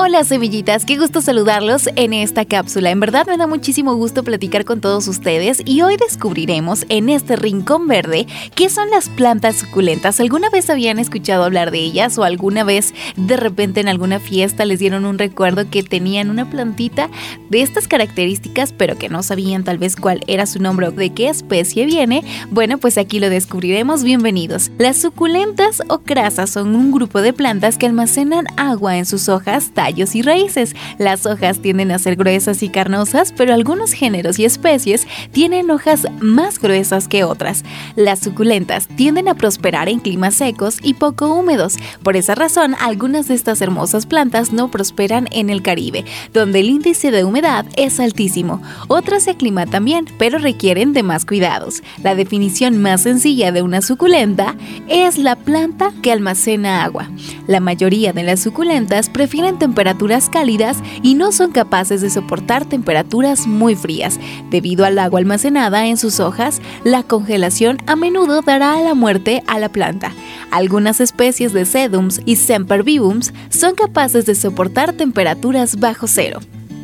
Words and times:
Hola 0.00 0.22
semillitas, 0.22 0.84
qué 0.84 0.96
gusto 0.96 1.20
saludarlos 1.20 1.88
en 1.96 2.12
esta 2.12 2.44
cápsula. 2.44 2.90
En 2.90 3.00
verdad 3.00 3.26
me 3.26 3.36
da 3.36 3.48
muchísimo 3.48 3.96
gusto 3.96 4.22
platicar 4.22 4.64
con 4.64 4.80
todos 4.80 5.08
ustedes 5.08 5.60
y 5.64 5.82
hoy 5.82 5.96
descubriremos 5.96 6.86
en 6.88 7.08
este 7.08 7.34
rincón 7.34 7.88
verde 7.88 8.28
qué 8.54 8.68
son 8.68 8.90
las 8.90 9.08
plantas 9.08 9.56
suculentas. 9.56 10.20
¿Alguna 10.20 10.50
vez 10.50 10.70
habían 10.70 11.00
escuchado 11.00 11.42
hablar 11.42 11.72
de 11.72 11.80
ellas 11.80 12.16
o 12.16 12.22
alguna 12.22 12.62
vez 12.62 12.94
de 13.16 13.36
repente 13.36 13.80
en 13.80 13.88
alguna 13.88 14.20
fiesta 14.20 14.64
les 14.64 14.78
dieron 14.78 15.04
un 15.04 15.18
recuerdo 15.18 15.68
que 15.68 15.82
tenían 15.82 16.30
una 16.30 16.48
plantita 16.48 17.10
de 17.50 17.62
estas 17.62 17.88
características 17.88 18.72
pero 18.72 18.96
que 18.96 19.08
no 19.08 19.24
sabían 19.24 19.64
tal 19.64 19.78
vez 19.78 19.96
cuál 19.96 20.22
era 20.28 20.46
su 20.46 20.62
nombre 20.62 20.86
o 20.86 20.92
de 20.92 21.10
qué 21.10 21.28
especie 21.28 21.86
viene? 21.86 22.22
Bueno, 22.52 22.78
pues 22.78 22.98
aquí 22.98 23.18
lo 23.18 23.30
descubriremos. 23.30 24.04
Bienvenidos. 24.04 24.70
Las 24.78 24.98
suculentas 24.98 25.82
o 25.88 25.98
crasas 25.98 26.50
son 26.50 26.76
un 26.76 26.92
grupo 26.92 27.20
de 27.20 27.32
plantas 27.32 27.78
que 27.78 27.86
almacenan 27.86 28.46
agua 28.56 28.96
en 28.96 29.06
sus 29.06 29.28
hojas, 29.28 29.72
y 29.96 30.22
raíces. 30.22 30.76
Las 30.98 31.26
hojas 31.26 31.60
tienden 31.60 31.90
a 31.90 31.98
ser 31.98 32.16
gruesas 32.16 32.62
y 32.62 32.68
carnosas, 32.68 33.32
pero 33.36 33.54
algunos 33.54 33.92
géneros 33.92 34.38
y 34.38 34.44
especies 34.44 35.06
tienen 35.32 35.70
hojas 35.70 36.06
más 36.20 36.58
gruesas 36.58 37.08
que 37.08 37.24
otras. 37.24 37.64
Las 37.96 38.20
suculentas 38.20 38.86
tienden 38.96 39.28
a 39.28 39.34
prosperar 39.34 39.88
en 39.88 40.00
climas 40.00 40.34
secos 40.34 40.78
y 40.82 40.94
poco 40.94 41.34
húmedos. 41.34 41.76
Por 42.02 42.16
esa 42.16 42.34
razón, 42.34 42.74
algunas 42.80 43.28
de 43.28 43.34
estas 43.34 43.60
hermosas 43.62 44.06
plantas 44.06 44.52
no 44.52 44.70
prosperan 44.70 45.28
en 45.32 45.50
el 45.50 45.62
Caribe, 45.62 46.04
donde 46.32 46.60
el 46.60 46.68
índice 46.68 47.10
de 47.10 47.24
humedad 47.24 47.64
es 47.76 47.98
altísimo. 47.98 48.62
Otras 48.88 49.24
se 49.24 49.30
aclimatan 49.30 49.84
bien, 49.84 50.04
pero 50.18 50.38
requieren 50.38 50.92
de 50.92 51.02
más 51.02 51.24
cuidados. 51.24 51.82
La 52.02 52.14
definición 52.14 52.78
más 52.78 53.02
sencilla 53.02 53.52
de 53.52 53.62
una 53.62 53.80
suculenta 53.80 54.54
es 54.88 55.18
la 55.18 55.36
planta 55.36 55.92
que 56.02 56.12
almacena 56.12 56.84
agua. 56.84 57.10
La 57.46 57.60
mayoría 57.60 58.12
de 58.12 58.22
las 58.22 58.40
suculentas 58.40 59.08
prefieren 59.08 59.58
temperaturas 59.58 59.77
temperaturas 59.78 60.28
cálidas 60.28 60.78
y 61.04 61.14
no 61.14 61.30
son 61.30 61.52
capaces 61.52 62.00
de 62.00 62.10
soportar 62.10 62.64
temperaturas 62.64 63.46
muy 63.46 63.76
frías. 63.76 64.18
Debido 64.50 64.84
al 64.84 64.98
agua 64.98 65.20
almacenada 65.20 65.86
en 65.86 65.96
sus 65.96 66.18
hojas, 66.18 66.60
la 66.82 67.04
congelación 67.04 67.78
a 67.86 67.94
menudo 67.94 68.42
dará 68.42 68.80
la 68.80 68.94
muerte 68.94 69.44
a 69.46 69.60
la 69.60 69.68
planta. 69.68 70.10
Algunas 70.50 71.00
especies 71.00 71.52
de 71.52 71.64
sedums 71.64 72.20
y 72.24 72.34
sempervivums 72.34 73.32
son 73.50 73.76
capaces 73.76 74.26
de 74.26 74.34
soportar 74.34 74.94
temperaturas 74.94 75.78
bajo 75.78 76.08
cero. 76.08 76.40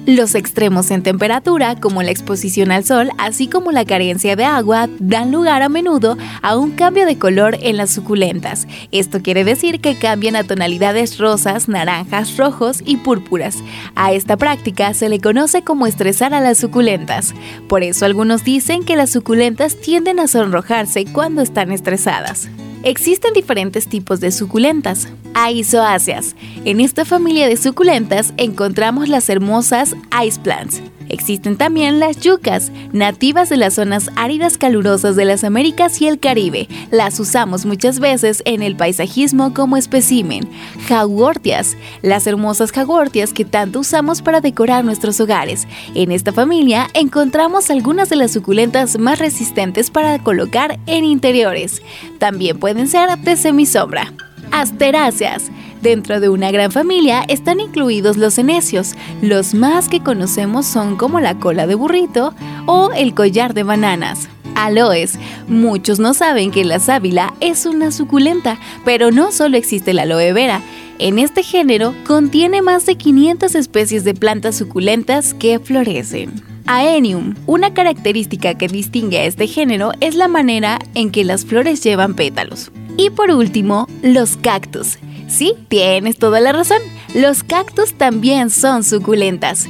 Los 0.07 0.35
extremos 0.35 0.91
en 0.91 1.03
temperatura, 1.03 1.77
como 1.81 2.03
la 2.03 2.11
exposición 2.11 2.71
al 2.71 2.85
sol, 2.85 3.09
así 3.17 3.49
como 3.49 3.73
la 3.73 3.87
carencia 3.87 4.37
de 4.37 4.45
agua, 4.45 4.87
dan 4.99 5.33
lugar 5.33 5.63
a 5.63 5.71
menudo 5.71 6.19
a 6.43 6.59
un 6.59 6.73
cambio 6.73 7.07
de 7.07 7.17
color 7.17 7.57
en 7.63 7.79
las 7.79 7.91
suculentas. 7.91 8.69
Esto 8.93 9.23
quiere 9.23 9.45
decir 9.45 9.81
que 9.81 9.97
cambian 9.97 10.37
a 10.37 10.45
tonalidades 10.45 11.17
rosas, 11.17 11.69
naranjas, 11.69 12.37
rojos 12.37 12.83
y 12.85 12.99
púrpuras. 12.99 13.57
A 13.95 14.13
esta 14.13 14.37
práctica 14.37 14.93
se 14.93 15.09
le 15.09 15.21
conoce 15.21 15.63
como 15.63 15.87
estresar 15.87 16.35
a 16.35 16.41
las 16.41 16.59
suculentas. 16.59 17.35
Por 17.67 17.83
eso 17.83 18.05
algunos 18.05 18.45
dicen 18.45 18.85
que 18.85 18.97
las 18.97 19.09
suculentas 19.09 19.81
tienden 19.81 20.21
a 20.21 20.29
sonrojarse 20.29 21.07
cuando 21.07 21.41
están 21.41 21.73
estresadas. 21.73 22.51
Existen 22.83 23.33
diferentes 23.33 23.89
tipos 23.89 24.21
de 24.21 24.33
suculentas. 24.33 25.09
Aizoáceas. 25.35 26.35
En 26.65 26.81
esta 26.81 27.05
familia 27.05 27.49
de 27.49 27.57
suculentas 27.57 28.33
encontramos 28.37 29.09
las 29.09 29.29
hermosas 29.29 29.95
ice 30.25 30.41
plants. 30.41 30.81
Existen 31.09 31.57
también 31.57 32.01
las 32.01 32.19
yucas, 32.21 32.73
nativas 32.93 33.49
de 33.49 33.57
las 33.57 33.75
zonas 33.75 34.11
áridas 34.17 34.57
calurosas 34.57 35.17
de 35.17 35.25
las 35.25 35.45
Américas 35.45 36.01
y 36.01 36.09
el 36.09 36.19
Caribe. 36.19 36.69
Las 36.91 37.21
usamos 37.21 37.67
muchas 37.67 38.01
veces 38.01 38.43
en 38.47 38.63
el 38.63 38.77
paisajismo 38.77 39.53
como 39.53 39.77
espécimen. 39.77 40.49
Jaguortias, 40.89 41.77
las 42.03 42.27
hermosas 42.27 42.73
jaguortias 42.73 43.33
que 43.33 43.45
tanto 43.45 43.81
usamos 43.81 44.23
para 44.23 44.41
decorar 44.41 44.85
nuestros 44.85 45.21
hogares. 45.21 45.69
En 45.95 46.11
esta 46.11 46.33
familia 46.33 46.89
encontramos 46.95 47.71
algunas 47.71 48.09
de 48.09 48.17
las 48.17 48.33
suculentas 48.33 48.99
más 48.99 49.19
resistentes 49.19 49.91
para 49.91 50.19
colocar 50.21 50.79
en 50.87 51.05
interiores. 51.05 51.83
También 52.19 52.59
pueden 52.59 52.89
ser 52.89 53.19
de 53.19 53.37
semisombra. 53.37 54.13
Asteráceas. 54.55 55.51
Dentro 55.83 56.21
de 56.21 56.29
una 56.29 56.53
gran 56.53 56.71
familia 56.71 57.25
están 57.27 57.59
incluidos 57.59 58.17
los 58.17 58.39
enecios. 58.39 58.95
Los 59.21 59.53
más 59.53 59.89
que 59.89 60.01
conocemos 60.01 60.65
son 60.65 60.97
como 60.97 61.19
la 61.19 61.41
cola 61.41 61.67
de 61.67 61.75
burrito 61.75 62.33
o 62.67 62.93
el 62.93 63.15
collar 63.15 63.53
de 63.53 63.65
bananas. 63.65 64.29
Aloes. 64.55 65.19
Muchos 65.49 65.99
no 65.99 66.15
saben 66.15 66.53
que 66.53 66.65
la 66.65 66.79
sábila 66.79 67.35
es 67.41 67.67
una 67.67 67.91
suculenta, 67.91 68.61
pero 68.85 69.11
no 69.11 69.33
solo 69.33 69.57
existe 69.57 69.93
la 69.93 70.03
aloe 70.03 70.33
vera. 70.33 70.63
En 71.01 71.19
este 71.19 71.43
género 71.43 71.93
contiene 72.07 72.63
más 72.63 72.87
de 72.87 72.95
500 72.95 73.57
especies 73.57 74.05
de 74.05 74.15
plantas 74.15 74.57
suculentas 74.57 75.35
que 75.35 75.59
florecen. 75.59 76.31
Aenium. 76.67 77.35
Una 77.47 77.75
característica 77.75 78.55
que 78.55 78.69
distingue 78.69 79.19
a 79.19 79.25
este 79.25 79.49
género 79.49 79.91
es 79.99 80.15
la 80.15 80.29
manera 80.29 80.79
en 80.95 81.11
que 81.11 81.25
las 81.25 81.45
flores 81.45 81.83
llevan 81.83 82.15
pétalos. 82.15 82.71
Y 82.97 83.11
por 83.11 83.31
último, 83.31 83.89
los 84.03 84.37
cactus. 84.37 84.99
Sí, 85.29 85.55
tienes 85.69 86.19
toda 86.19 86.41
la 86.41 86.53
razón. 86.53 86.81
Los 87.15 87.43
cactus 87.43 87.95
también 87.95 88.51
son 88.51 88.85
suculentas. 88.85 89.69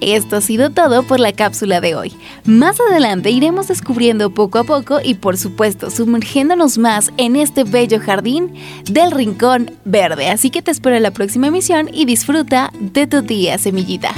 Esto 0.00 0.36
ha 0.36 0.40
sido 0.40 0.70
todo 0.70 1.02
por 1.02 1.20
la 1.20 1.32
cápsula 1.32 1.80
de 1.80 1.94
hoy. 1.94 2.12
Más 2.44 2.78
adelante 2.80 3.30
iremos 3.30 3.68
descubriendo 3.68 4.34
poco 4.34 4.58
a 4.58 4.64
poco 4.64 4.98
y 5.02 5.14
por 5.14 5.36
supuesto 5.36 5.90
sumergiéndonos 5.90 6.78
más 6.78 7.10
en 7.16 7.36
este 7.36 7.64
bello 7.64 8.00
jardín 8.00 8.52
del 8.84 9.12
Rincón 9.12 9.70
Verde. 9.84 10.28
Así 10.28 10.50
que 10.50 10.62
te 10.62 10.72
espero 10.72 10.96
en 10.96 11.04
la 11.04 11.12
próxima 11.12 11.46
emisión 11.46 11.88
y 11.92 12.04
disfruta 12.04 12.70
de 12.78 13.06
tu 13.06 13.22
día, 13.22 13.56
semillita. 13.56 14.12